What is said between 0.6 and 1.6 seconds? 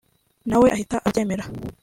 we ahita abyemera